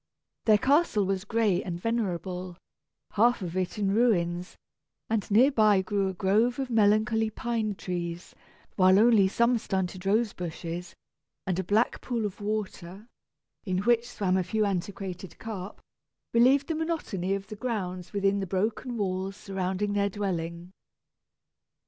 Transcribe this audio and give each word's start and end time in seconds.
Their 0.45 0.57
castle 0.57 1.05
was 1.05 1.25
gray 1.25 1.61
and 1.61 1.79
venerable, 1.79 2.57
half 3.11 3.43
of 3.43 3.55
it 3.55 3.77
in 3.77 3.91
ruins, 3.93 4.55
and 5.11 5.29
near 5.29 5.51
by 5.51 5.83
grew 5.83 6.07
a 6.09 6.13
grove 6.15 6.57
of 6.57 6.71
melancholy 6.71 7.29
pine 7.29 7.75
trees; 7.75 8.33
while 8.75 8.97
only 8.97 9.27
some 9.27 9.59
stunted 9.59 10.03
rose 10.07 10.33
bushes, 10.33 10.95
and 11.45 11.59
a 11.59 11.63
black 11.63 12.01
pool 12.01 12.25
of 12.25 12.41
water, 12.41 13.07
in 13.63 13.83
which 13.83 14.09
swam 14.09 14.37
a 14.37 14.43
few 14.43 14.65
antiquated 14.65 15.37
carp, 15.37 15.79
relieved 16.33 16.65
the 16.65 16.73
monotony 16.73 17.35
of 17.35 17.45
the 17.45 17.55
grounds 17.55 18.11
within 18.11 18.39
the 18.39 18.47
broken 18.47 18.97
walls 18.97 19.35
surrounding 19.37 19.93
their 19.93 20.09
dwelling. 20.09 20.71